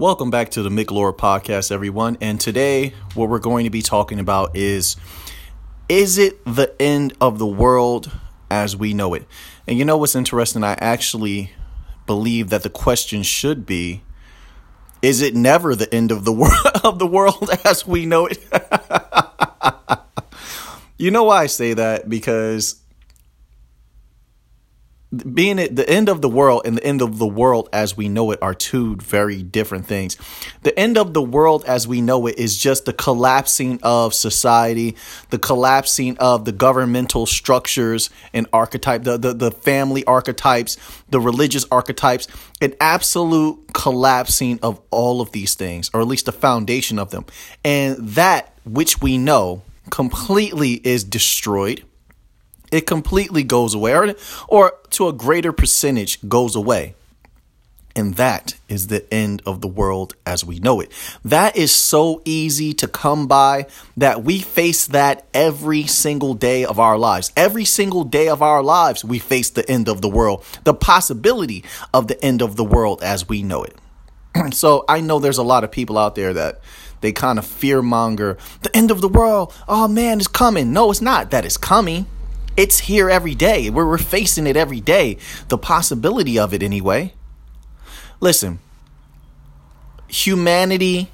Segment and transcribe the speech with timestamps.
[0.00, 2.16] Welcome back to the Mick Lore podcast, everyone.
[2.22, 4.96] And today, what we're going to be talking about is
[5.90, 8.10] Is it the end of the world
[8.50, 9.26] as we know it?
[9.66, 10.64] And you know what's interesting?
[10.64, 11.52] I actually
[12.06, 14.00] believe that the question should be
[15.02, 18.38] Is it never the end of the world of the world as we know it?
[20.96, 22.08] you know why I say that?
[22.08, 22.80] Because
[25.10, 28.08] being at the end of the world and the end of the world as we
[28.08, 30.16] know it are two very different things.
[30.62, 34.96] The end of the world as we know it is just the collapsing of society,
[35.30, 40.76] the collapsing of the governmental structures and archetype, the, the, the family archetypes,
[41.08, 42.28] the religious archetypes,
[42.60, 47.24] an absolute collapsing of all of these things, or at least the foundation of them.
[47.64, 51.84] And that which we know completely is destroyed
[52.70, 54.14] it completely goes away, or,
[54.48, 56.94] or to a greater percentage goes away.
[57.96, 60.92] And that is the end of the world as we know it.
[61.24, 66.78] That is so easy to come by that we face that every single day of
[66.78, 67.32] our lives.
[67.36, 71.64] Every single day of our lives, we face the end of the world, the possibility
[71.92, 73.76] of the end of the world as we know it.
[74.52, 76.60] so I know there's a lot of people out there that
[77.00, 79.52] they kind of fear monger the end of the world.
[79.66, 80.72] Oh man, it's coming.
[80.72, 81.32] No, it's not.
[81.32, 82.06] That is coming.
[82.56, 83.70] It's here every day.
[83.70, 85.16] We're, we're facing it every day.
[85.48, 87.14] The possibility of it, anyway.
[88.20, 88.58] Listen,
[90.08, 91.10] humanity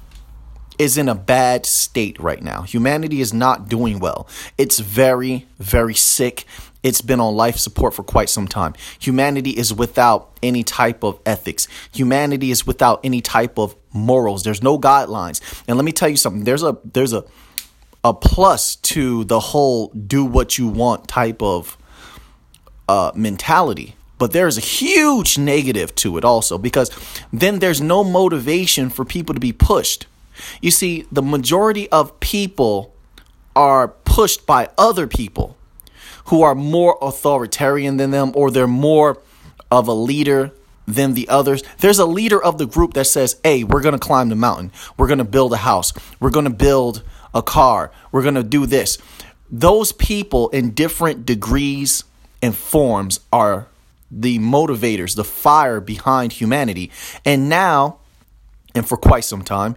[0.77, 2.61] is in a bad state right now.
[2.61, 4.27] Humanity is not doing well.
[4.57, 6.45] It's very, very sick.
[6.83, 8.73] It's been on life support for quite some time.
[8.99, 11.67] Humanity is without any type of ethics.
[11.93, 14.43] Humanity is without any type of morals.
[14.43, 15.41] There's no guidelines.
[15.67, 16.43] And let me tell you something.
[16.43, 17.25] There's a there's a
[18.03, 21.77] a plus to the whole do what you want type of
[22.87, 23.95] uh, mentality.
[24.17, 26.89] But there's a huge negative to it also because
[27.31, 30.07] then there's no motivation for people to be pushed.
[30.61, 32.95] You see, the majority of people
[33.55, 35.57] are pushed by other people
[36.25, 39.21] who are more authoritarian than them or they're more
[39.71, 40.51] of a leader
[40.87, 41.63] than the others.
[41.79, 44.71] There's a leader of the group that says, Hey, we're going to climb the mountain.
[44.97, 45.93] We're going to build a house.
[46.19, 47.03] We're going to build
[47.37, 47.91] a car.
[48.11, 48.97] We're going to do this.
[49.49, 52.03] Those people in different degrees
[52.41, 53.67] and forms are
[54.11, 56.91] the motivators, the fire behind humanity.
[57.23, 57.99] And now,
[58.75, 59.75] and for quite some time,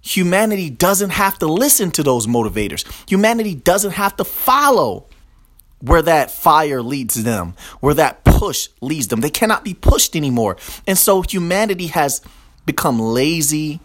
[0.00, 2.84] humanity doesn't have to listen to those motivators.
[3.08, 5.06] Humanity doesn't have to follow
[5.80, 9.20] where that fire leads them, where that push leads them.
[9.20, 10.56] They cannot be pushed anymore.
[10.86, 12.22] And so humanity has
[12.64, 13.80] become lazy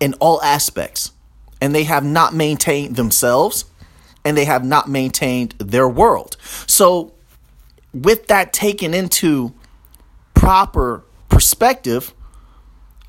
[0.00, 1.12] in all aspects
[1.60, 3.64] and they have not maintained themselves
[4.24, 6.36] and they have not maintained their world.
[6.66, 7.12] So,
[7.94, 9.54] with that taken into
[10.34, 12.14] proper perspective,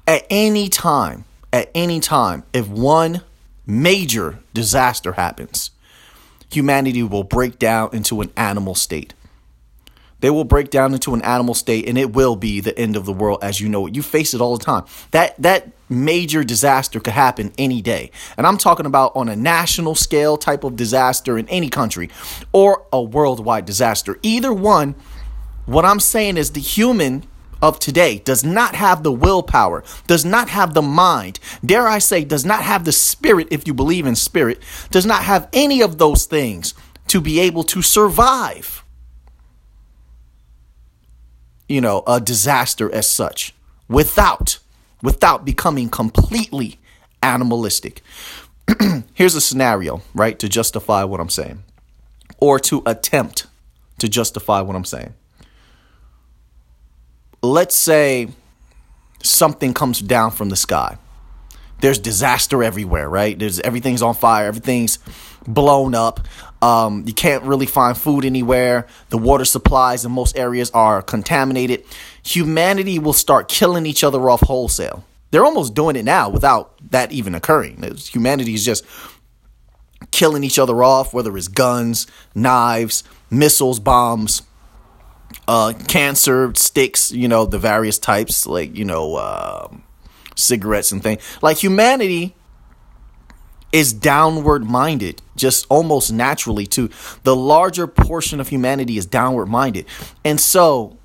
[0.07, 3.21] at any time, at any time, if one
[3.65, 5.71] major disaster happens,
[6.51, 9.13] humanity will break down into an animal state.
[10.21, 13.05] They will break down into an animal state and it will be the end of
[13.05, 13.95] the world as you know it.
[13.95, 14.85] You face it all the time.
[15.11, 18.11] That that major disaster could happen any day.
[18.38, 22.09] And I'm talking about on a national scale type of disaster in any country
[22.51, 24.19] or a worldwide disaster.
[24.22, 24.95] Either one,
[25.66, 27.25] what I'm saying is the human
[27.61, 32.23] of today does not have the willpower, does not have the mind, dare I say,
[32.23, 34.59] does not have the spirit, if you believe in spirit,
[34.91, 36.73] does not have any of those things
[37.07, 38.83] to be able to survive
[41.69, 43.53] you know, a disaster as such
[43.88, 44.57] without
[45.01, 46.79] without becoming completely
[47.23, 48.01] animalistic.
[49.13, 51.63] Here's a scenario, right, to justify what I'm saying
[52.37, 53.47] or to attempt
[53.99, 55.13] to justify what I'm saying.
[57.41, 58.29] Let's say
[59.23, 60.97] something comes down from the sky.
[61.81, 63.38] There's disaster everywhere, right?
[63.38, 64.99] There's everything's on fire, everything's
[65.47, 66.19] blown up.
[66.61, 68.88] Um, you can't really find food anywhere.
[69.09, 71.83] The water supplies in most areas are contaminated.
[72.23, 75.05] Humanity will start killing each other off wholesale.
[75.31, 77.83] They're almost doing it now without that even occurring.
[78.12, 78.83] Humanity is just
[80.12, 84.41] killing each other off, whether it's guns, knives, missiles, bombs,
[85.47, 89.68] uh, cancer, sticks, you know, the various types, like, you know, uh,
[90.36, 91.21] cigarettes and things.
[91.41, 92.36] Like humanity
[93.71, 96.89] is downward minded just almost naturally to
[97.24, 99.86] the larger portion of humanity is downward minded.
[100.24, 100.99] And so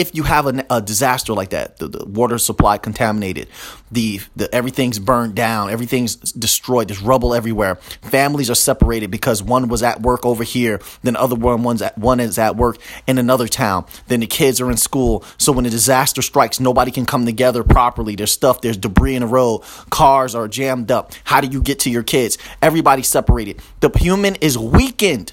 [0.00, 3.48] if you have a, a disaster like that, the, the, water supply contaminated,
[3.92, 7.76] the, the everything's burned down, everything's destroyed, there's rubble everywhere.
[8.02, 11.96] Families are separated because one was at work over here, then other one one's at
[11.96, 13.86] one is at work in another town.
[14.08, 15.24] Then the kids are in school.
[15.38, 18.16] So when a disaster strikes, nobody can come together properly.
[18.16, 21.12] There's stuff, there's debris in the road, cars are jammed up.
[21.22, 22.36] How do you get to your kids?
[22.60, 23.60] Everybody's separated.
[23.78, 25.32] The human is weakened.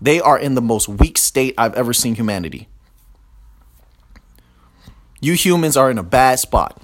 [0.00, 2.68] They are in the most weak state I've ever seen humanity.
[5.24, 6.80] You humans are in a bad spot.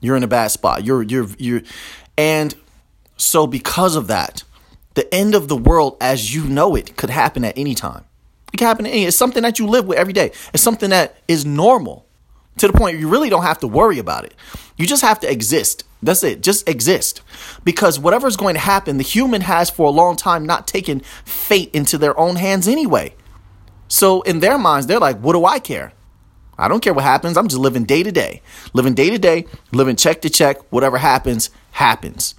[0.00, 0.82] You're in a bad spot.
[0.82, 1.62] You're you're you're
[2.16, 2.54] and
[3.18, 4.44] so because of that,
[4.94, 8.04] the end of the world as you know it could happen at any time.
[8.52, 9.04] It can happen at any.
[9.04, 10.32] It's something that you live with every day.
[10.54, 12.06] It's something that is normal
[12.56, 14.34] to the point you really don't have to worry about it.
[14.78, 15.84] You just have to exist.
[16.02, 16.42] That's it.
[16.42, 17.20] Just exist.
[17.62, 21.70] Because whatever's going to happen, the human has for a long time not taken fate
[21.74, 23.14] into their own hands anyway.
[23.88, 25.92] So in their minds, they're like, what do I care?
[26.60, 27.36] I don't care what happens.
[27.36, 28.42] I'm just living day to day,
[28.72, 30.58] living day to day, living check to check.
[30.70, 32.34] Whatever happens, happens.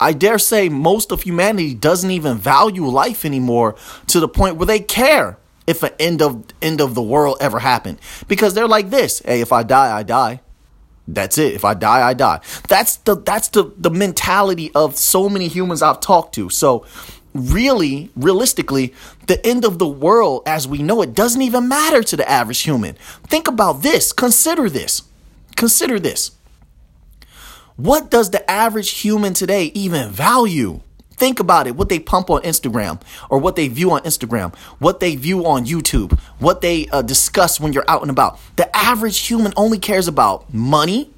[0.00, 3.76] I dare say most of humanity doesn't even value life anymore
[4.08, 7.60] to the point where they care if an end of end of the world ever
[7.60, 10.40] happened because they're like this, hey, if I die, I die.
[11.06, 11.54] That's it.
[11.54, 12.40] If I die, I die.
[12.68, 16.48] That's the that's the the mentality of so many humans I've talked to.
[16.48, 16.84] So
[17.34, 18.94] really, realistically,
[19.26, 22.60] the end of the world as we know it doesn't even matter to the average
[22.60, 22.94] human.
[23.26, 24.12] Think about this.
[24.12, 25.02] Consider this.
[25.56, 26.32] Consider this.
[27.76, 30.80] What does the average human today even value?
[31.16, 31.76] Think about it.
[31.76, 33.00] What they pump on Instagram
[33.30, 37.60] or what they view on Instagram, what they view on YouTube, what they uh, discuss
[37.60, 38.38] when you're out and about.
[38.56, 41.10] The average human only cares about money,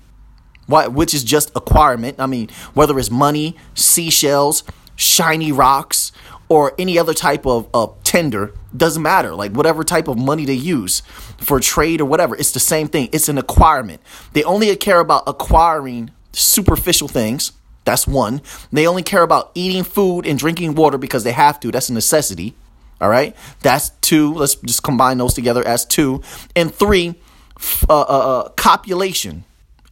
[0.68, 2.20] which is just acquirement.
[2.20, 4.62] I mean, whether it's money, seashells,
[4.96, 6.12] shiny rocks,
[6.48, 7.68] or any other type of,
[8.04, 9.34] tender, doesn't matter.
[9.34, 11.00] Like whatever type of money they use
[11.38, 13.08] for trade or whatever, it's the same thing.
[13.12, 14.00] It's an acquirement.
[14.34, 17.52] They only care about acquiring superficial things.
[17.84, 18.40] That's one.
[18.72, 21.70] They only care about eating food and drinking water because they have to.
[21.70, 22.54] That's a necessity.
[23.00, 23.34] All right.
[23.60, 24.32] That's two.
[24.34, 26.22] Let's just combine those together as two.
[26.54, 27.16] And three,
[27.88, 29.44] uh, uh, uh, copulation,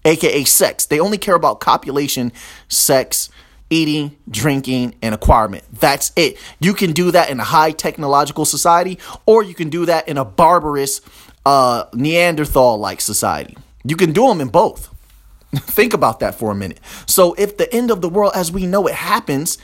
[0.05, 0.87] aka sex.
[0.87, 2.32] They only care about copulation,
[2.69, 3.28] sex,
[3.72, 5.64] eating, drinking, and acquirement.
[5.72, 6.36] That's it.
[6.60, 10.19] You can do that in a high technological society, or you can do that in
[10.19, 11.00] a barbarous
[11.46, 13.56] uh, Neanderthal like society.
[13.82, 14.94] You can do them in both.
[15.54, 16.80] Think about that for a minute.
[17.06, 19.58] So if the end of the world as we know it happens,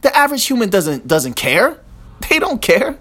[0.00, 1.78] the average human doesn't doesn't care.
[2.28, 2.98] They don't care.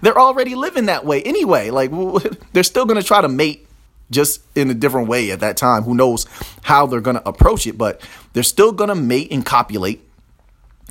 [0.00, 1.70] They're already living that way anyway.
[1.70, 1.92] Like
[2.52, 3.68] they're still going to try to mate
[4.12, 5.82] just in a different way at that time.
[5.82, 6.26] Who knows
[6.62, 8.00] how they're going to approach it, but
[8.32, 10.08] they're still going to mate and copulate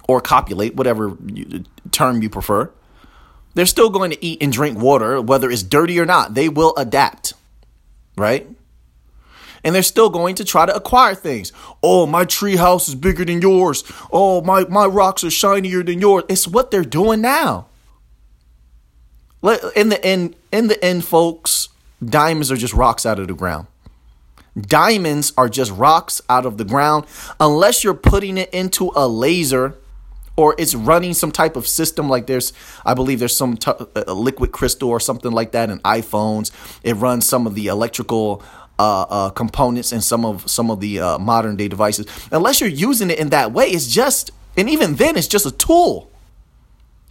[0.07, 1.17] or copulate, whatever
[1.91, 2.69] term you prefer.
[3.53, 6.33] They're still going to eat and drink water, whether it's dirty or not.
[6.33, 7.33] They will adapt,
[8.17, 8.47] right?
[9.63, 11.51] And they're still going to try to acquire things.
[11.83, 13.83] Oh, my tree house is bigger than yours.
[14.11, 16.23] Oh, my, my rocks are shinier than yours.
[16.29, 17.67] It's what they're doing now.
[19.75, 21.69] In the end, in the end, folks,
[22.03, 23.67] diamonds are just rocks out of the ground.
[24.59, 27.05] Diamonds are just rocks out of the ground.
[27.39, 29.77] Unless you're putting it into a laser
[30.35, 32.53] or it's running some type of system like there's
[32.85, 33.71] i believe there's some t-
[34.07, 36.51] liquid crystal or something like that in iphones.
[36.83, 38.43] It runs some of the electrical
[38.79, 42.07] uh, uh, components and some of some of the uh, modern day devices.
[42.31, 45.51] Unless you're using it in that way it's just and even then it's just a
[45.51, 46.10] tool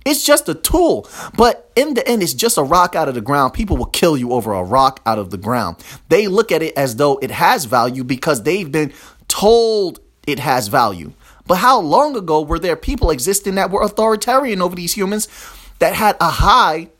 [0.05, 1.09] it's just a tool.
[1.37, 3.55] But in the end, it's just a rock out of the ground.
[3.55, 5.77] People will kill you over a rock out of the ground.
[6.09, 8.93] They look at it as though it has value because they've been
[9.29, 11.13] told it has value.
[11.47, 15.29] But how long ago were there people existing that were authoritarian over these humans
[15.81, 16.91] that had a high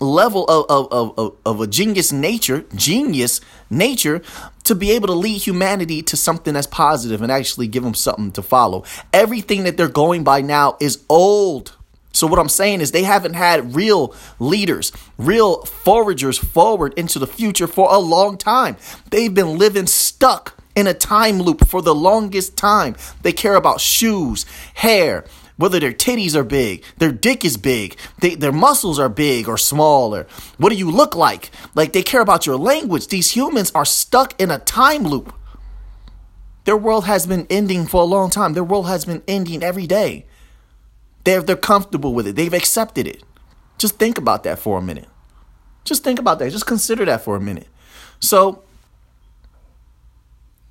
[0.00, 4.22] level of, of, of, of, a genius nature, genius nature,
[4.64, 8.32] to be able to lead humanity to something that's positive and actually give them something
[8.32, 8.84] to follow.
[9.12, 11.76] Everything that they're going by now is old.
[12.12, 17.26] So what I'm saying is they haven't had real leaders, real foragers forward into the
[17.26, 18.76] future for a long time.
[19.10, 22.96] They've been living stuck in a time loop for the longest time.
[23.22, 25.24] They care about shoes, hair,
[25.56, 29.58] whether their titties are big, their dick is big, they, their muscles are big or
[29.58, 30.26] small, or
[30.56, 31.50] what do you look like?
[31.74, 33.08] Like they care about your language.
[33.08, 35.34] These humans are stuck in a time loop.
[36.64, 38.54] Their world has been ending for a long time.
[38.54, 40.26] Their world has been ending every day.
[41.24, 42.36] They're, they're comfortable with it.
[42.36, 43.22] They've accepted it.
[43.78, 45.08] Just think about that for a minute.
[45.84, 46.50] Just think about that.
[46.52, 47.68] Just consider that for a minute.
[48.20, 48.62] So,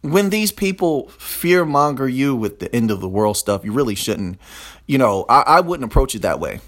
[0.01, 3.96] when these people fear monger you with the end of the world stuff, you really
[3.96, 4.39] shouldn't.
[4.88, 6.60] You know, I, I wouldn't approach it that way.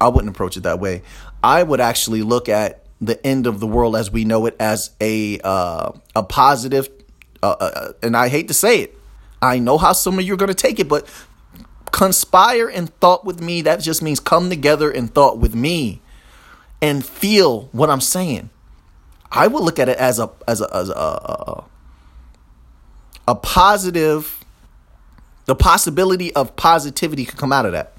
[0.00, 1.02] I wouldn't approach it that way.
[1.42, 4.90] I would actually look at the end of the world as we know it as
[5.00, 6.88] a uh, a positive.
[7.42, 8.98] Uh, uh, and I hate to say it,
[9.40, 11.06] I know how some of you are going to take it, but
[11.92, 13.62] conspire in thought with me.
[13.62, 16.00] That just means come together in thought with me
[16.80, 18.50] and feel what I'm saying.
[19.30, 21.64] I would look at it as a as a as a, a,
[23.28, 24.44] a positive.
[25.46, 27.94] The possibility of positivity could come out of that.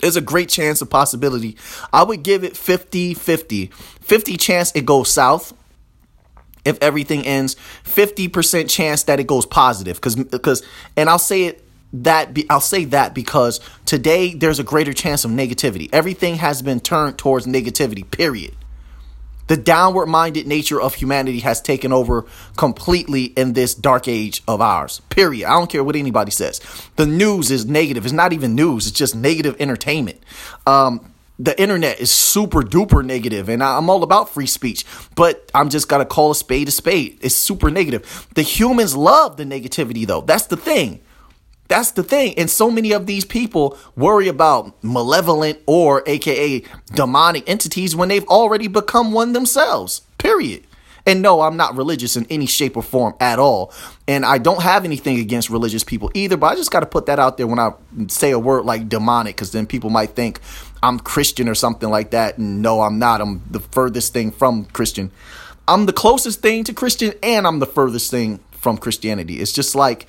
[0.00, 1.56] There's a great chance of possibility.
[1.92, 3.66] I would give it 50 50.
[3.66, 5.52] 50 chance it goes south
[6.64, 7.56] if everything ends.
[7.84, 10.00] 50% chance that it goes positive.
[10.00, 10.62] Cause, because,
[10.96, 15.24] and I'll say it that be, I'll say that because today there's a greater chance
[15.24, 15.88] of negativity.
[15.92, 18.54] Everything has been turned towards negativity, period.
[19.48, 22.26] The downward minded nature of humanity has taken over
[22.56, 25.00] completely in this dark age of ours.
[25.08, 25.46] Period.
[25.46, 26.60] I don't care what anybody says.
[26.96, 28.04] The news is negative.
[28.04, 30.22] It's not even news, it's just negative entertainment.
[30.66, 35.70] Um, the internet is super duper negative and I'm all about free speech, but I'm
[35.70, 37.18] just got to call a spade a spade.
[37.22, 38.26] It's super negative.
[38.34, 40.20] The humans love the negativity though.
[40.20, 41.00] That's the thing.
[41.68, 42.34] That's the thing.
[42.38, 48.26] And so many of these people worry about malevolent or AKA demonic entities when they've
[48.26, 50.00] already become one themselves.
[50.16, 50.64] Period.
[51.06, 53.72] And no, I'm not religious in any shape or form at all.
[54.06, 57.06] And I don't have anything against religious people either, but I just got to put
[57.06, 57.72] that out there when I
[58.08, 60.40] say a word like demonic, because then people might think
[60.82, 62.36] I'm Christian or something like that.
[62.36, 63.22] And no, I'm not.
[63.22, 65.10] I'm the furthest thing from Christian.
[65.66, 69.40] I'm the closest thing to Christian, and I'm the furthest thing from Christianity.
[69.40, 70.08] It's just like,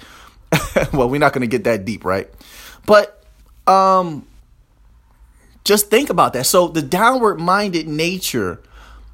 [0.93, 2.29] well, we're not going to get that deep, right?
[2.85, 3.23] But
[3.67, 4.25] um
[5.63, 6.45] just think about that.
[6.45, 8.59] So the downward minded nature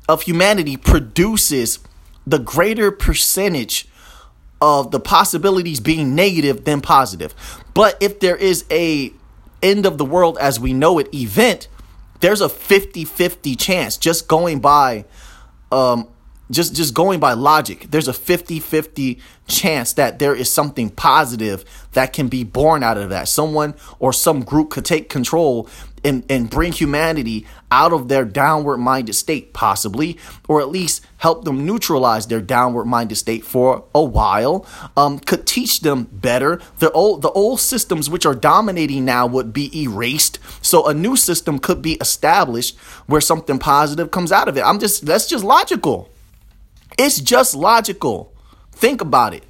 [0.08, 1.80] of humanity produces
[2.26, 3.88] the greater percentage
[4.62, 7.36] of the possibilities being negative than positive.
[7.74, 9.12] But if there is a
[9.62, 11.68] end of the world as we know it event,
[12.22, 15.06] there's a 50-50 chance just going by
[15.72, 16.08] um
[16.52, 22.14] just just going by logic there's a 50-50 chance that there is something positive that
[22.14, 23.28] can be born out of that.
[23.28, 25.70] Someone or some group could take control
[26.04, 31.46] and, and bring humanity out of their downward minded state possibly or at least help
[31.46, 36.62] them neutralize their downward minded state for a while um, could teach them better.
[36.80, 40.40] The old the old systems which are dominating now would be erased.
[40.62, 44.62] So a new system could be established where something positive comes out of it.
[44.62, 46.10] I'm just that's just logical
[46.98, 48.34] it's just logical.
[48.72, 49.44] Think about it.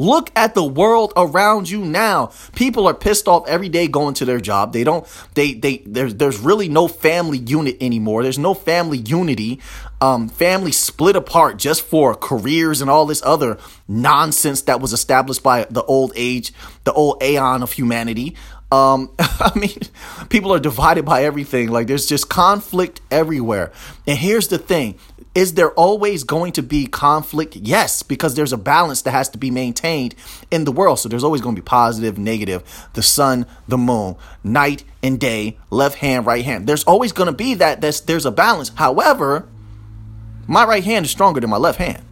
[0.00, 2.32] Look at the world around you now.
[2.54, 4.72] People are pissed off every day going to their job.
[4.72, 8.22] They don't they they there's there's really no family unit anymore.
[8.22, 9.60] There's no family unity.
[10.00, 15.42] Um family split apart just for careers and all this other nonsense that was established
[15.42, 18.36] by the old age, the old aeon of humanity.
[18.72, 19.80] Um, I mean,
[20.28, 21.68] people are divided by everything.
[21.68, 23.72] Like there's just conflict everywhere.
[24.06, 24.98] And here's the thing
[25.34, 27.54] is there always going to be conflict?
[27.56, 30.14] Yes, because there's a balance that has to be maintained
[30.50, 30.98] in the world.
[30.98, 35.56] So there's always going to be positive, negative, the sun, the moon, night and day,
[35.70, 36.66] left hand, right hand.
[36.66, 38.70] There's always going to be that there's, there's a balance.
[38.74, 39.48] However,
[40.48, 42.02] my right hand is stronger than my left hand.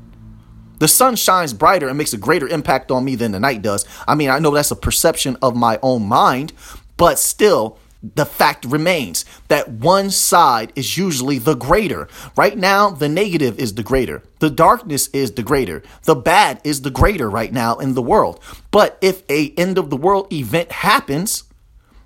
[0.78, 3.84] The sun shines brighter and makes a greater impact on me than the night does.
[4.06, 6.52] I mean, I know that's a perception of my own mind,
[6.96, 12.08] but still, the fact remains that one side is usually the greater.
[12.36, 14.22] Right now, the negative is the greater.
[14.38, 15.82] The darkness is the greater.
[16.04, 18.40] The bad is the greater right now in the world.
[18.70, 21.44] But if a end of the world event happens,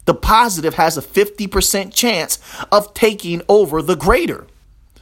[0.04, 2.38] the positive has a 50% chance
[2.72, 4.46] of taking over the greater.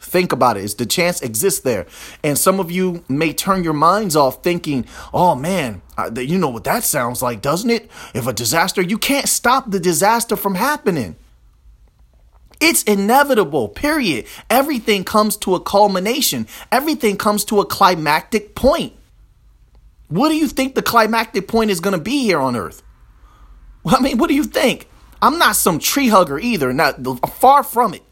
[0.01, 0.65] Think about it.
[0.65, 1.87] Is the chance exists there?
[2.25, 5.83] And some of you may turn your minds off thinking, oh man,
[6.17, 7.91] you know what that sounds like, doesn't it?
[8.15, 11.17] If a disaster, you can't stop the disaster from happening.
[12.61, 14.27] It's inevitable, period.
[14.49, 18.95] Everything comes to a culmination, everything comes to a climactic point.
[20.09, 22.83] What do you think the climactic point is going to be here on Earth?
[23.87, 24.89] I mean, what do you think?
[25.23, 26.97] I'm not some tree hugger either, not
[27.35, 28.03] far from it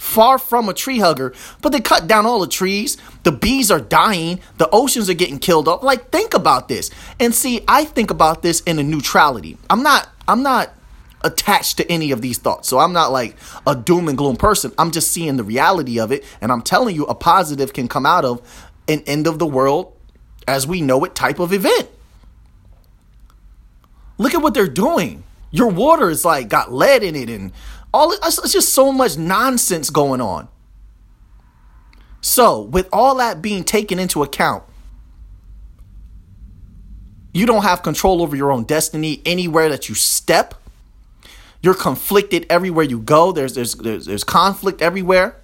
[0.00, 2.96] far from a tree hugger, but they cut down all the trees.
[3.22, 4.40] The bees are dying.
[4.56, 5.82] The oceans are getting killed off.
[5.82, 6.90] Like, think about this.
[7.20, 9.58] And see, I think about this in a neutrality.
[9.68, 10.72] I'm not, I'm not
[11.22, 12.66] attached to any of these thoughts.
[12.66, 14.72] So I'm not like a doom and gloom person.
[14.78, 16.24] I'm just seeing the reality of it.
[16.40, 18.40] And I'm telling you, a positive can come out of
[18.88, 19.94] an end of the world
[20.48, 21.90] as we know it type of event.
[24.16, 25.24] Look at what they're doing.
[25.50, 27.52] Your water is like got lead in it and
[27.92, 30.48] all it's just so much nonsense going on.
[32.20, 34.62] So, with all that being taken into account,
[37.32, 40.54] you don't have control over your own destiny anywhere that you step.
[41.62, 43.32] You're conflicted everywhere you go.
[43.32, 45.36] There's there's there's, there's conflict everywhere.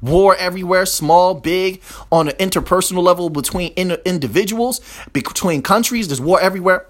[0.00, 1.80] War everywhere, small, big,
[2.12, 4.80] on an interpersonal level between in- individuals,
[5.14, 6.08] between countries.
[6.08, 6.86] There's war everywhere.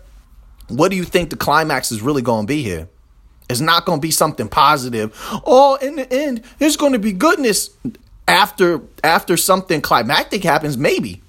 [0.69, 2.89] What do you think the climax is really going to be here?
[3.49, 5.13] It's not going to be something positive.
[5.45, 7.71] Oh, in the end, there's going to be goodness
[8.27, 10.79] after after something climactic happens.
[10.79, 11.23] Maybe.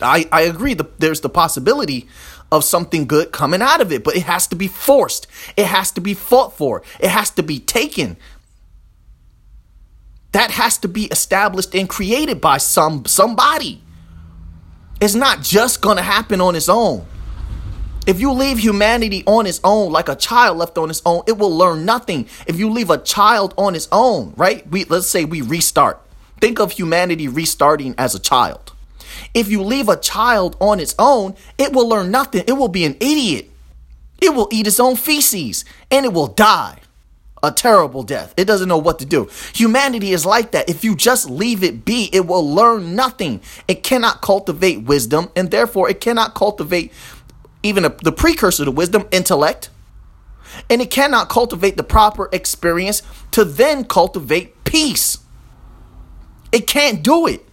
[0.00, 0.74] I I agree.
[0.74, 2.08] The, there's the possibility
[2.50, 5.26] of something good coming out of it, but it has to be forced.
[5.56, 6.82] It has to be fought for.
[7.00, 8.16] It has to be taken.
[10.32, 13.82] That has to be established and created by some somebody.
[15.00, 17.06] It's not just going to happen on its own.
[18.08, 21.36] If you leave humanity on its own, like a child left on its own, it
[21.36, 22.26] will learn nothing.
[22.46, 24.66] If you leave a child on its own, right?
[24.66, 26.00] We let's say we restart.
[26.40, 28.72] Think of humanity restarting as a child.
[29.34, 32.44] If you leave a child on its own, it will learn nothing.
[32.46, 33.50] It will be an idiot.
[34.22, 36.78] It will eat its own feces and it will die.
[37.42, 38.34] A terrible death.
[38.36, 39.28] It doesn't know what to do.
[39.54, 40.68] Humanity is like that.
[40.68, 43.42] If you just leave it be, it will learn nothing.
[43.68, 46.90] It cannot cultivate wisdom and therefore it cannot cultivate
[47.62, 49.70] even a, the precursor to wisdom, intellect.
[50.70, 55.18] And it cannot cultivate the proper experience to then cultivate peace.
[56.52, 57.44] It can't do it.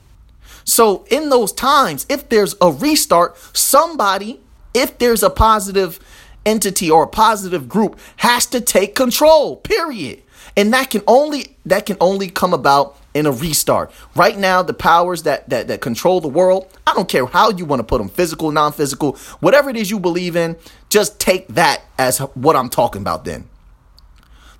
[0.64, 4.40] So, in those times, if there's a restart, somebody,
[4.74, 6.00] if there's a positive
[6.46, 10.22] entity or a positive group, has to take control, period.
[10.58, 13.92] And that can only that can only come about in a restart.
[14.16, 17.66] Right now, the powers that that, that control the world, I don't care how you
[17.66, 20.58] want to put them, physical, non-physical, whatever it is you believe in,
[20.90, 23.50] just take that as what I'm talking about then.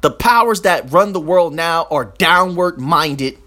[0.02, 3.38] The powers that run the world now are downward minded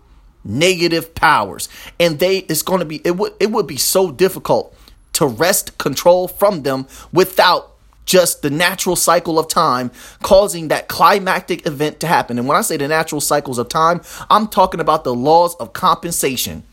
[0.45, 1.69] negative powers
[2.01, 4.75] and they it's going to be it would it would be so difficult
[5.13, 7.73] to wrest control from them without
[8.09, 9.91] just the natural cycle of time
[10.23, 12.39] causing that climactic event to happen.
[12.39, 14.01] And when I say the natural cycles of time,
[14.31, 16.65] I'm talking about the laws of compensation.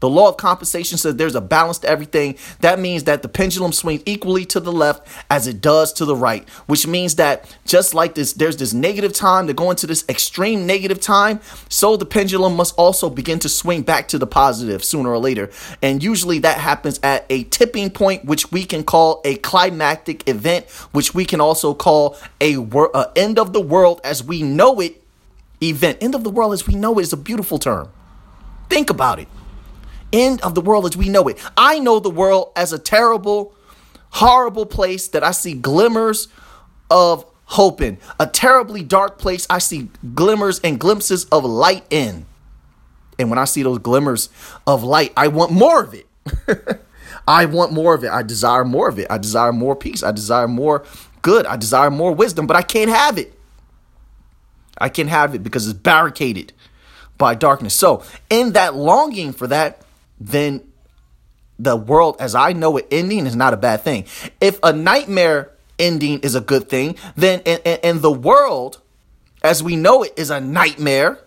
[0.00, 2.36] The law of compensation says there's a balance to everything.
[2.60, 6.14] That means that the pendulum swings equally to the left as it does to the
[6.14, 10.04] right, which means that just like this, there's this negative time to go into this
[10.08, 14.84] extreme negative time, so the pendulum must also begin to swing back to the positive
[14.84, 15.50] sooner or later.
[15.82, 20.70] And usually that happens at a tipping point, which we can call a climactic event,
[20.92, 24.80] which we can also call a, wor- a end of the world as we know
[24.80, 25.02] it
[25.60, 25.98] event.
[26.00, 27.88] End of the world as we know it is a beautiful term.
[28.68, 29.28] Think about it
[30.12, 31.38] end of the world as we know it.
[31.56, 33.54] I know the world as a terrible,
[34.10, 36.28] horrible place that I see glimmers
[36.90, 37.98] of hope in.
[38.20, 42.26] A terribly dark place I see glimmers and glimpses of light in.
[43.18, 44.28] And when I see those glimmers
[44.66, 46.06] of light, I want more of it.
[47.28, 48.10] I want more of it.
[48.10, 49.06] I desire more of it.
[49.10, 50.02] I desire more peace.
[50.02, 50.84] I desire more
[51.22, 51.46] good.
[51.46, 53.34] I desire more wisdom, but I can't have it.
[54.78, 56.52] I can't have it because it's barricaded
[57.16, 57.74] by darkness.
[57.74, 59.82] So, in that longing for that,
[60.20, 60.62] then
[61.58, 64.04] the world as I know it ending is not a bad thing.
[64.40, 68.80] If a nightmare ending is a good thing, then and, and, and the world
[69.42, 71.20] as we know it is a nightmare,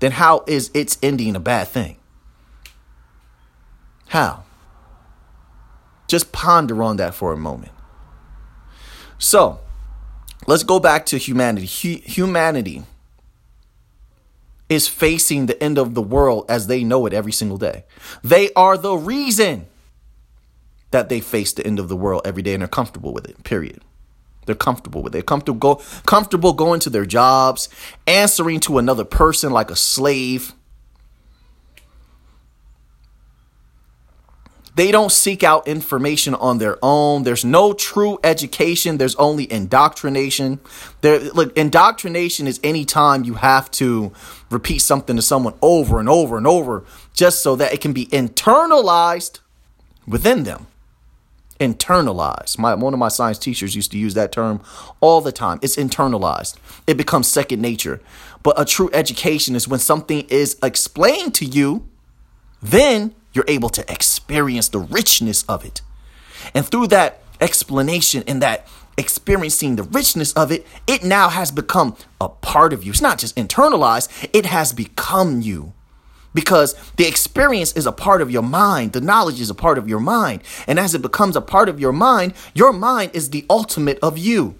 [0.00, 1.96] then how is its ending a bad thing?
[4.08, 4.44] How?
[6.06, 7.72] Just ponder on that for a moment.
[9.18, 9.60] So,
[10.46, 11.66] let's go back to humanity.
[11.66, 12.84] humanity
[14.68, 17.84] is facing the end of the world as they know it every single day.
[18.22, 19.66] They are the reason
[20.90, 23.42] that they face the end of the world every day and they're comfortable with it,
[23.44, 23.82] period.
[24.46, 25.14] They're comfortable with it.
[25.14, 27.68] They're comfortable, go, comfortable going to their jobs,
[28.06, 30.52] answering to another person like a slave,
[34.74, 37.22] They don't seek out information on their own.
[37.22, 38.98] There's no true education.
[38.98, 40.58] There's only indoctrination.
[41.00, 44.12] There, look, indoctrination is any time you have to
[44.50, 48.06] repeat something to someone over and over and over just so that it can be
[48.06, 49.38] internalized
[50.08, 50.66] within them.
[51.60, 52.58] Internalized.
[52.58, 54.60] My one of my science teachers used to use that term
[55.00, 55.60] all the time.
[55.62, 56.56] It's internalized.
[56.88, 58.00] It becomes second nature.
[58.42, 61.86] But a true education is when something is explained to you,
[62.60, 65.82] then you're able to experience the richness of it.
[66.54, 68.66] And through that explanation and that
[68.96, 72.92] experiencing the richness of it, it now has become a part of you.
[72.92, 75.72] It's not just internalized, it has become you.
[76.32, 79.88] Because the experience is a part of your mind, the knowledge is a part of
[79.88, 80.42] your mind.
[80.66, 84.18] And as it becomes a part of your mind, your mind is the ultimate of
[84.18, 84.56] you.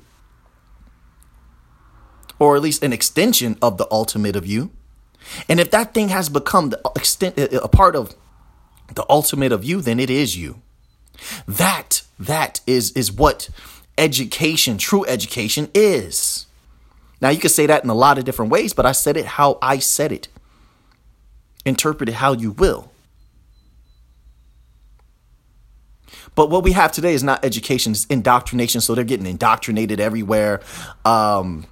[2.38, 4.70] Or at least an extension of the ultimate of you.
[5.48, 8.14] And if that thing has become the extent, a part of
[8.92, 10.60] the ultimate of you, then it is you.
[11.46, 13.48] That that is is what
[13.96, 16.46] education, true education is.
[17.20, 19.24] Now you can say that in a lot of different ways, but I said it
[19.24, 20.28] how I said it.
[21.64, 22.90] Interpret it how you will.
[26.34, 28.80] But what we have today is not education, it's indoctrination.
[28.80, 30.60] So they're getting indoctrinated everywhere.
[31.04, 31.66] Um,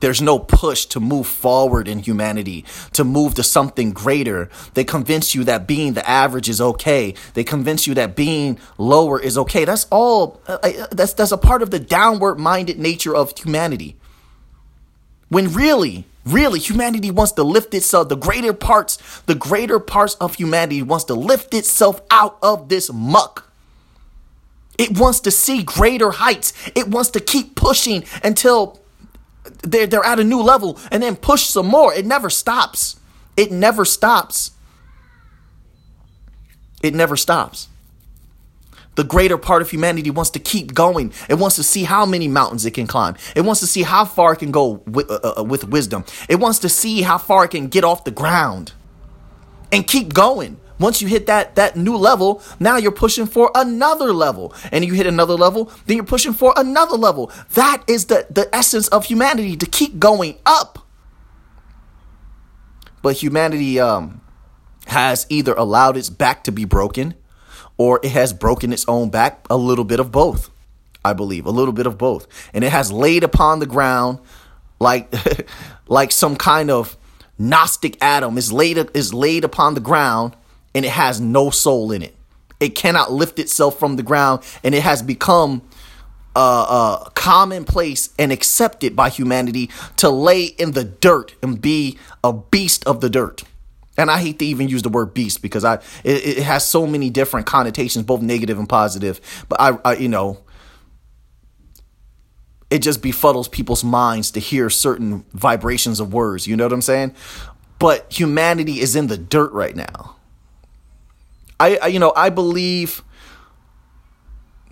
[0.00, 4.48] there's no push to move forward in humanity, to move to something greater.
[4.74, 7.14] They convince you that being the average is okay.
[7.34, 9.64] They convince you that being lower is okay.
[9.64, 10.40] That's all.
[10.46, 13.96] Uh, uh that's that's a part of the downward minded nature of humanity.
[15.28, 18.08] When really, really, humanity wants to lift itself.
[18.08, 22.92] The greater parts, the greater parts of humanity wants to lift itself out of this
[22.92, 23.50] muck.
[24.76, 26.52] It wants to see greater heights.
[26.74, 28.80] It wants to keep pushing until
[29.62, 31.92] they're, they're at a new level and then push some more.
[31.94, 32.98] It never stops.
[33.36, 34.52] It never stops.
[36.82, 37.68] It never stops.
[38.96, 41.12] The greater part of humanity wants to keep going.
[41.28, 43.16] It wants to see how many mountains it can climb.
[43.34, 46.04] It wants to see how far it can go with, uh, uh, with wisdom.
[46.28, 48.72] It wants to see how far it can get off the ground
[49.72, 50.58] and keep going.
[50.78, 54.52] Once you hit that that new level, now you're pushing for another level.
[54.72, 57.30] And you hit another level, then you're pushing for another level.
[57.54, 60.86] That is the, the essence of humanity to keep going up.
[63.02, 64.20] But humanity um,
[64.86, 67.14] has either allowed its back to be broken
[67.76, 70.50] or it has broken its own back, a little bit of both.
[71.04, 72.26] I believe, a little bit of both.
[72.54, 74.20] And it has laid upon the ground
[74.80, 75.14] like
[75.86, 76.96] like some kind of
[77.36, 80.34] gnostic Adam is laid is laid upon the ground
[80.74, 82.14] and it has no soul in it.
[82.60, 85.62] It cannot lift itself from the ground, and it has become
[86.36, 92.32] uh, uh, commonplace and accepted by humanity to lay in the dirt and be a
[92.32, 93.44] beast of the dirt.
[93.96, 96.86] And I hate to even use the word beast because I it, it has so
[96.86, 99.20] many different connotations, both negative and positive.
[99.48, 100.38] But I, I, you know,
[102.70, 106.48] it just befuddles people's minds to hear certain vibrations of words.
[106.48, 107.14] You know what I'm saying?
[107.78, 110.16] But humanity is in the dirt right now.
[111.64, 113.02] I, I you know, I believe.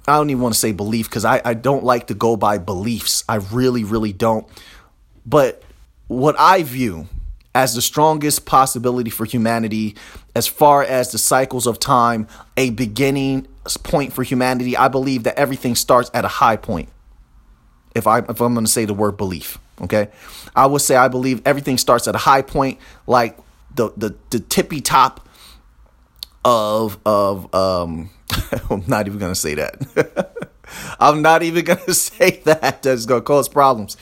[0.07, 2.59] I don't even want to say belief because I, I don't like to go by
[2.59, 3.23] beliefs.
[3.29, 4.49] I really, really don't.
[5.25, 5.63] But
[6.09, 7.07] what I view
[7.55, 9.95] as the strongest possibility for humanity,
[10.35, 12.27] as far as the cycles of time,
[12.57, 13.47] a beginning
[13.85, 16.89] point for humanity, I believe that everything starts at a high point.
[17.95, 20.09] If I if I'm going to say the word belief, okay,
[20.57, 23.39] I would say I believe everything starts at a high point, like
[23.73, 25.29] the the the tippy top
[26.45, 28.11] of of um
[28.71, 30.39] I'm not even gonna say that.
[31.01, 32.83] I'm not even gonna say that.
[32.83, 33.97] That's gonna cause problems.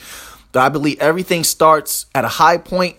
[0.51, 2.97] But I believe everything starts at a high point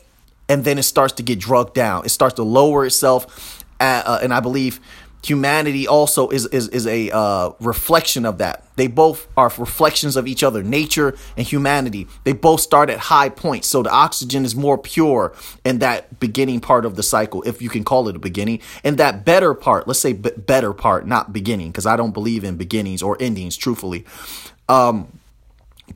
[0.49, 2.05] and then it starts to get drugged down.
[2.05, 3.59] It starts to lower itself.
[3.81, 4.81] At, uh, and I believe
[5.25, 8.65] humanity also is is is a uh, reflection of that.
[8.77, 10.63] They both are reflections of each other.
[10.63, 12.09] Nature and humanity.
[12.25, 16.61] They both start at high points, so the oxygen is more pure in that beginning
[16.61, 18.61] part of the cycle, if you can call it a beginning.
[18.83, 22.45] And that better part, let's say b- better part, not beginning, because I don't believe
[22.45, 24.05] in beginnings or endings, truthfully.
[24.69, 25.21] Um,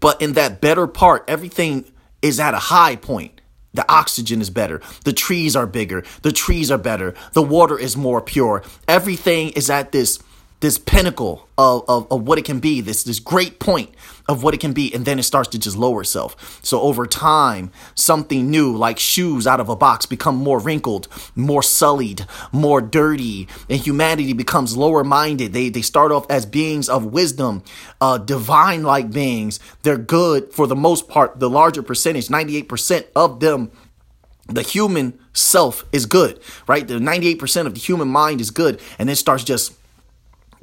[0.01, 3.36] but in that better part, everything is at a high point.
[3.77, 4.81] The oxygen is better.
[5.05, 6.03] The trees are bigger.
[6.23, 7.15] The trees are better.
[7.35, 8.63] The water is more pure.
[8.89, 10.19] Everything is at this
[10.61, 13.91] this pinnacle of, of, of what it can be, this this great point
[14.29, 16.61] of what it can be, and then it starts to just lower itself.
[16.63, 21.63] So over time, something new, like shoes out of a box, become more wrinkled, more
[21.63, 25.53] sullied, more dirty, and humanity becomes lower minded.
[25.53, 27.63] They they start off as beings of wisdom,
[28.01, 29.61] uh, divine like beings.
[29.83, 31.39] They're good for the most part.
[31.39, 33.71] The larger percentage, ninety eight percent of them
[34.49, 36.87] the human self is good, right?
[36.87, 39.76] The 98% of the human mind is good, and it starts just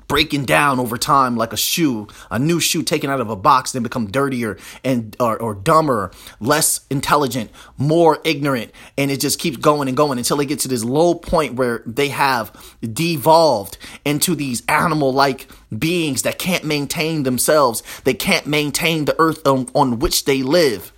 [0.07, 3.71] breaking down over time like a shoe, a new shoe taken out of a box,
[3.71, 9.57] then become dirtier and or, or dumber, less intelligent, more ignorant, and it just keeps
[9.57, 14.35] going and going until they get to this low point where they have devolved into
[14.35, 17.83] these animal-like beings that can't maintain themselves.
[18.03, 20.91] They can't maintain the earth on, on which they live.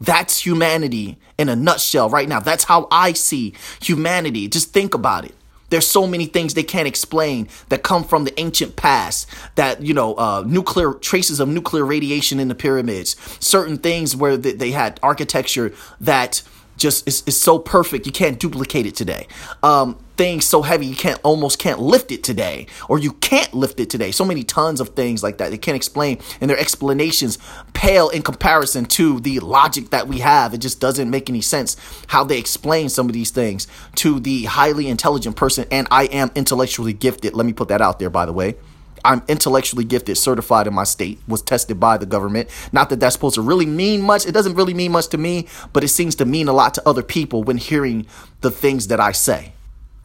[0.00, 2.40] That's humanity in a nutshell right now.
[2.40, 4.48] That's how I see humanity.
[4.48, 5.34] Just think about it.
[5.70, 9.28] There's so many things they can't explain that come from the ancient past.
[9.54, 13.16] That you know, uh, nuclear traces of nuclear radiation in the pyramids.
[13.40, 16.42] Certain things where they, they had architecture that
[16.76, 19.26] just is, is so perfect you can't duplicate it today.
[19.62, 23.80] Um, things so heavy you can't almost can't lift it today, or you can't lift
[23.80, 24.10] it today.
[24.12, 27.38] So many tons of things like that they can't explain, and their explanations
[27.72, 30.54] pale in comparison to the logic that we have.
[30.54, 34.44] It just doesn't make any sense how they explain some of these things to the
[34.44, 35.66] highly intelligent person.
[35.70, 37.34] And I am intellectually gifted.
[37.34, 38.56] Let me put that out there, by the way.
[39.04, 42.48] I'm intellectually gifted, certified in my state, was tested by the government.
[42.72, 44.26] Not that that's supposed to really mean much.
[44.26, 46.88] It doesn't really mean much to me, but it seems to mean a lot to
[46.88, 48.06] other people when hearing
[48.40, 49.52] the things that I say.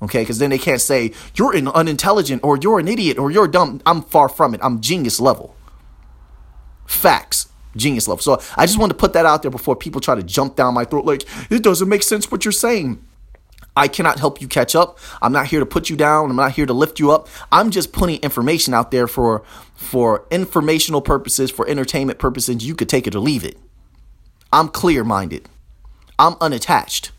[0.02, 3.48] Okay, because then they can't say you're an unintelligent or you're an idiot or you're
[3.48, 3.82] dumb.
[3.86, 4.62] I'm far from it.
[4.64, 5.56] I'm genius level.
[6.86, 8.22] Facts genius level.
[8.22, 10.74] So I just wanted to put that out there before people try to jump down
[10.74, 13.04] my throat like it doesn't make sense what you're saying.
[13.80, 15.00] I cannot help you catch up.
[15.22, 16.30] I'm not here to put you down.
[16.30, 17.30] I'm not here to lift you up.
[17.50, 19.42] I'm just putting information out there for
[19.74, 22.66] for informational purposes, for entertainment purposes.
[22.66, 23.58] You could take it or leave it.
[24.52, 25.48] I'm clear-minded.
[26.20, 27.12] I'm unattached.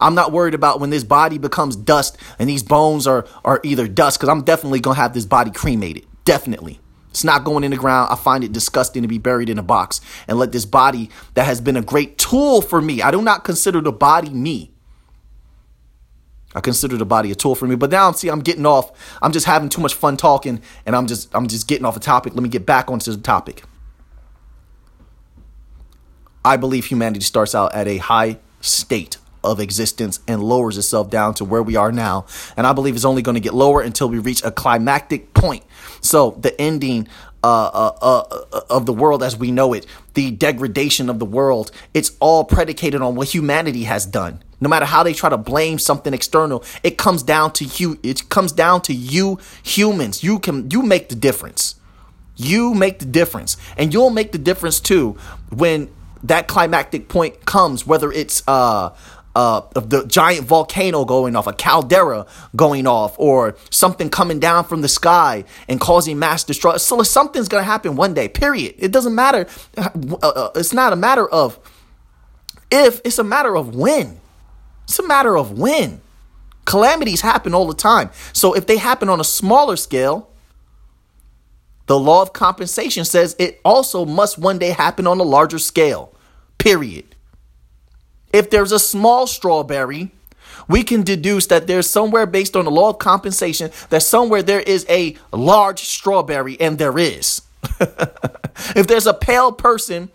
[0.00, 3.86] I'm not worried about when this body becomes dust and these bones are are either
[3.86, 6.06] dust cuz I'm definitely going to have this body cremated.
[6.24, 6.80] Definitely.
[7.10, 8.08] It's not going in the ground.
[8.10, 11.46] I find it disgusting to be buried in a box and let this body that
[11.46, 13.00] has been a great tool for me.
[13.00, 14.72] I do not consider the body me.
[16.54, 17.76] I consider the body a tool for me.
[17.76, 18.90] But now see I'm getting off.
[19.20, 22.00] I'm just having too much fun talking and I'm just I'm just getting off a
[22.00, 22.34] topic.
[22.34, 23.62] Let me get back onto the topic.
[26.44, 31.34] I believe humanity starts out at a high state of existence and lowers itself down
[31.34, 32.26] to where we are now.
[32.56, 35.64] And I believe it's only going to get lower until we reach a climactic point.
[36.00, 37.08] So the ending
[37.44, 41.70] uh, uh, uh, of the world as we know it, the degradation of the world,
[41.94, 44.42] it's all predicated on what humanity has done.
[44.60, 47.98] No matter how they try to blame something external, it comes down to you.
[48.02, 50.22] It comes down to you humans.
[50.22, 51.76] You can you make the difference.
[52.36, 55.16] You make the difference, and you'll make the difference too
[55.50, 55.90] when
[56.24, 57.86] that climactic point comes.
[57.86, 58.94] Whether it's uh
[59.38, 64.82] uh, the giant volcano going off, a caldera going off, or something coming down from
[64.82, 66.80] the sky and causing mass destruction.
[66.80, 68.28] So something's gonna happen one day.
[68.28, 68.74] Period.
[68.78, 69.46] It doesn't matter.
[69.76, 69.90] Uh,
[70.22, 71.56] uh, it's not a matter of
[72.68, 73.00] if.
[73.04, 74.20] It's a matter of when.
[74.88, 76.00] It's a matter of when.
[76.64, 78.10] Calamities happen all the time.
[78.32, 80.30] So if they happen on a smaller scale,
[81.86, 86.14] the law of compensation says it also must one day happen on a larger scale.
[86.56, 87.14] Period.
[88.32, 90.10] If there's a small strawberry,
[90.68, 94.60] we can deduce that there's somewhere based on the law of compensation that somewhere there
[94.60, 97.42] is a large strawberry, and there is.
[97.80, 100.10] if there's a pale person,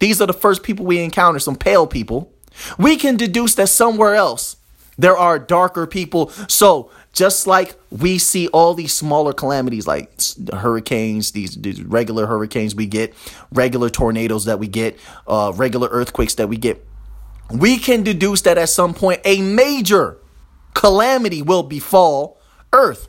[0.00, 2.33] these are the first people we encounter, some pale people.
[2.78, 4.56] We can deduce that somewhere else
[4.96, 6.28] there are darker people.
[6.48, 10.10] So just like we see all these smaller calamities like
[10.52, 13.14] hurricanes, these, these regular hurricanes we get,
[13.52, 16.84] regular tornadoes that we get, uh, regular earthquakes that we get,
[17.50, 20.18] we can deduce that at some point a major
[20.74, 22.38] calamity will befall
[22.72, 23.08] Earth.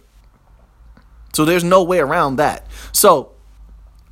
[1.34, 2.68] So there's no way around that.
[2.92, 3.32] So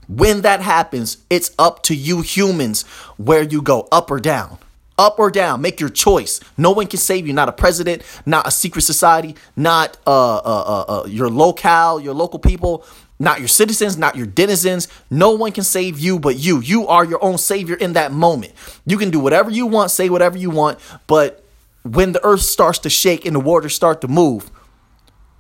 [0.08, 2.84] when that happens, it's up to you humans
[3.18, 4.58] where you go, up or down.
[4.98, 6.40] Up or down, make your choice.
[6.58, 7.34] No one can save you.
[7.34, 12.14] Not a president, not a secret society, not uh, uh, uh, uh your locale, your
[12.14, 12.86] local people
[13.20, 14.88] not your citizens, not your denizens.
[15.10, 16.60] No one can save you but you.
[16.60, 18.54] You are your own savior in that moment.
[18.86, 20.78] You can do whatever you want, say whatever you want,
[21.08, 21.44] but
[21.84, 24.50] when the earth starts to shake and the waters start to move,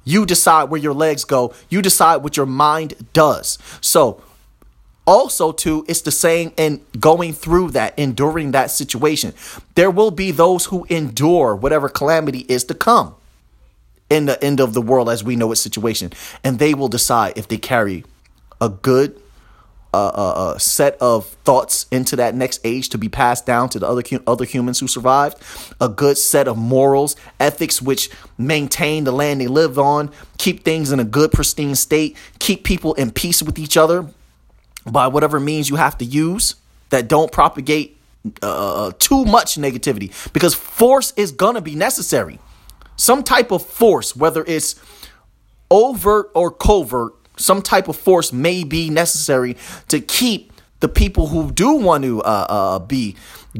[0.03, 1.53] you decide where your legs go.
[1.69, 3.57] You decide what your mind does.
[3.79, 4.21] So,
[5.05, 9.33] also too it's the same in going through that enduring that situation
[9.75, 13.15] there will be those who endure whatever calamity is to come
[14.13, 16.11] in the end of the world as we know it situation.
[16.43, 18.05] And they will decide if they carry
[18.61, 19.19] a good
[19.91, 23.79] uh, uh, uh, set of thoughts into that next age to be passed down to
[23.79, 25.37] the other other humans who survived.
[25.79, 30.91] A good set of morals, ethics, which maintain the land they live on, keep things
[30.91, 34.07] in a good, pristine state, keep people in peace with each other
[34.85, 36.55] by whatever means you have to use
[36.89, 37.97] that don't propagate
[38.41, 42.39] uh, uh, too much negativity because force is gonna be necessary
[42.95, 44.75] some type of force, whether it's
[45.71, 51.51] overt or covert, some type of force may be necessary to keep the people who
[51.51, 53.15] do want to uh, uh, be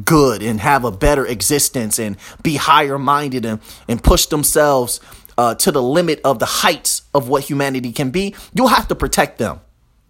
[0.06, 5.00] good and have a better existence and be higher minded and, and push themselves
[5.38, 8.96] uh, to the limit of the heights of what humanity can be, you'll have to
[8.96, 9.60] protect them.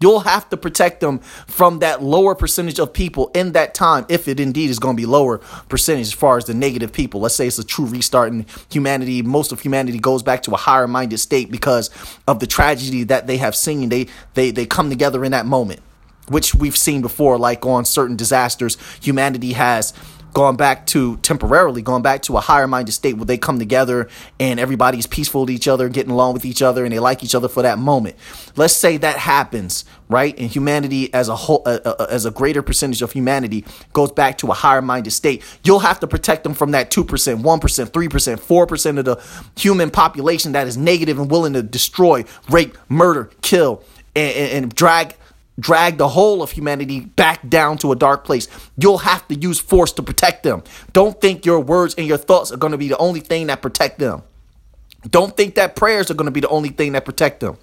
[0.04, 4.28] You'll have to protect them from that lower percentage of people in that time, if
[4.28, 5.38] it indeed is going to be lower
[5.70, 7.22] percentage as far as the negative people.
[7.22, 10.58] Let's say it's a true restart in humanity, most of humanity goes back to a
[10.58, 11.88] higher minded state because
[12.28, 13.88] of the tragedy that they have seen.
[13.88, 15.80] They they they come together in that moment,
[16.28, 19.94] which we've seen before, like on certain disasters, humanity has
[20.34, 24.08] going back to temporarily going back to a higher minded state where they come together
[24.40, 27.34] and everybody's peaceful to each other, getting along with each other, and they like each
[27.34, 28.16] other for that moment.
[28.56, 30.36] Let's say that happens, right?
[30.38, 34.36] And humanity as a whole, uh, uh, as a greater percentage of humanity goes back
[34.38, 35.42] to a higher minded state.
[35.62, 39.22] You'll have to protect them from that 2%, 1%, 3%, 4% of the
[39.56, 43.84] human population that is negative and willing to destroy, rape, murder, kill,
[44.16, 45.14] and, and, and drag
[45.58, 48.48] drag the whole of humanity back down to a dark place.
[48.76, 50.62] You'll have to use force to protect them.
[50.92, 53.62] Don't think your words and your thoughts are going to be the only thing that
[53.62, 54.22] protect them.
[55.08, 57.56] Don't think that prayers are going to be the only thing that protect them.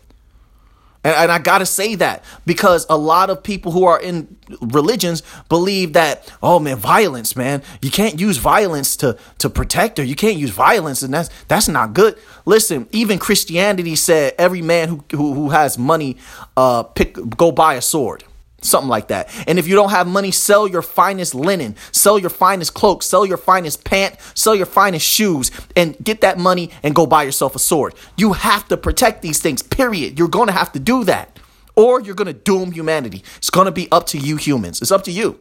[1.04, 4.38] And, and I got to say that because a lot of people who are in
[4.62, 10.04] religions believe that, oh man, violence, man, you can't use violence to, to protect her.
[10.04, 12.18] You can't use violence, and that's that's not good.
[12.46, 16.18] Listen, even Christianity said every man who who, who has money,
[16.56, 18.24] uh, pick go buy a sword
[18.62, 19.30] something like that.
[19.48, 23.26] And if you don't have money, sell your finest linen, sell your finest cloak, sell
[23.26, 27.56] your finest pant, sell your finest shoes, and get that money and go buy yourself
[27.56, 27.94] a sword.
[28.18, 30.18] You have to protect these things, period.
[30.18, 31.40] You're going to have to do that,
[31.76, 33.24] or you're going to doom humanity.
[33.38, 34.82] It's going to be up to you humans.
[34.82, 35.40] It's up to you.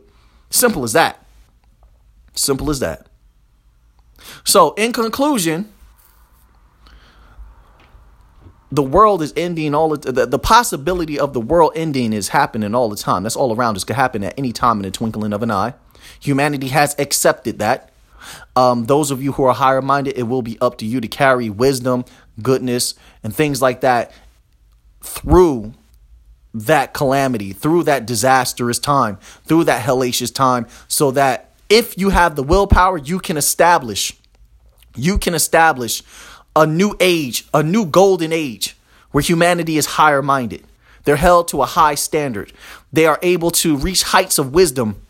[0.51, 1.25] Simple as that.
[2.35, 3.07] Simple as that.
[4.45, 5.73] So, in conclusion,
[8.73, 12.75] the world is ending all the, the, the possibility of the world ending is happening
[12.75, 13.25] all the time.
[13.25, 13.85] That's all around us.
[13.85, 15.75] Could happen at any time in the twinkling of an eye.
[16.21, 17.91] Humanity has accepted that.
[18.55, 21.09] Um, those of you who are higher minded, it will be up to you to
[21.09, 22.05] carry wisdom,
[22.43, 24.13] goodness, and things like that
[25.01, 25.73] through
[26.53, 32.37] that calamity, through that disastrous time, through that hellacious time, so that if you have
[32.37, 34.13] the willpower, you can establish,
[34.97, 36.03] you can establish
[36.55, 38.77] a new age, a new golden age
[39.11, 40.65] where humanity is higher minded.
[41.05, 42.53] They're held to a high standard.
[42.93, 45.03] They are able to reach heights of wisdom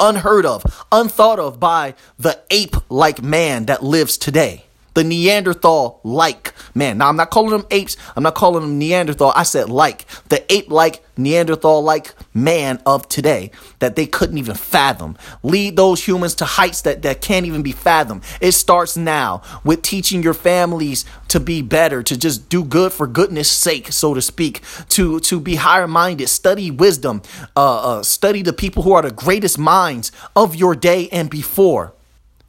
[0.00, 4.64] unheard of, unthought of by the ape like man that lives today
[4.98, 6.98] the Neanderthal like man.
[6.98, 9.32] Now, I'm not calling them apes, I'm not calling them Neanderthal.
[9.36, 14.56] I said like the ape like Neanderthal like man of today that they couldn't even
[14.56, 15.16] fathom.
[15.44, 18.24] Lead those humans to heights that, that can't even be fathomed.
[18.40, 23.06] It starts now with teaching your families to be better, to just do good for
[23.06, 27.22] goodness sake, so to speak, to, to be higher minded, study wisdom,
[27.54, 31.94] uh, uh, study the people who are the greatest minds of your day and before.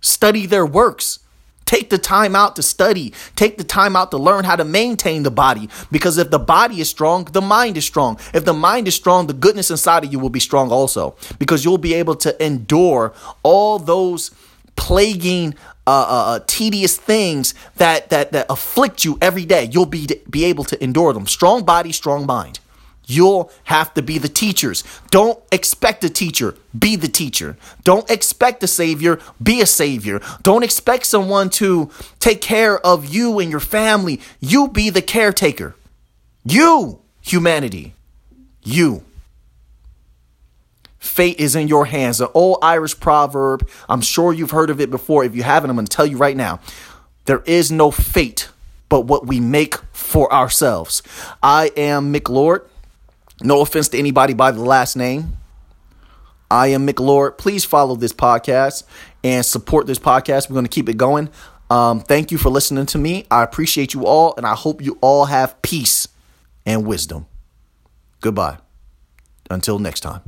[0.01, 1.19] Study their works
[1.69, 3.13] Take the time out to study.
[3.35, 5.69] Take the time out to learn how to maintain the body.
[5.91, 8.17] Because if the body is strong, the mind is strong.
[8.33, 11.15] If the mind is strong, the goodness inside of you will be strong also.
[11.37, 14.31] Because you'll be able to endure all those
[14.75, 15.53] plaguing
[15.85, 20.45] uh, uh, uh tedious things that, that that afflict you every day you'll be be
[20.45, 22.59] able to endure them strong body strong mind
[23.09, 24.83] You'll have to be the teachers.
[25.09, 27.57] Don't expect a teacher, be the teacher.
[27.83, 30.21] Don't expect a savior, be a savior.
[30.43, 34.21] Don't expect someone to take care of you and your family.
[34.39, 35.75] You be the caretaker.
[36.45, 37.95] You, humanity.
[38.61, 39.03] You.
[40.99, 42.21] Fate is in your hands.
[42.21, 43.67] An old Irish proverb.
[43.89, 45.23] I'm sure you've heard of it before.
[45.23, 46.59] If you haven't, I'm going to tell you right now.
[47.25, 48.49] There is no fate
[48.87, 51.01] but what we make for ourselves.
[51.41, 52.68] I am Mick Lord.
[53.41, 55.37] No offense to anybody by the last name.
[56.51, 57.37] I am Mick Lord.
[57.37, 58.83] Please follow this podcast
[59.23, 60.49] and support this podcast.
[60.49, 61.29] We're going to keep it going.
[61.69, 63.25] Um, thank you for listening to me.
[63.29, 66.07] I appreciate you all, and I hope you all have peace
[66.65, 67.27] and wisdom.
[68.21, 68.57] Goodbye.
[69.51, 70.21] Until next time.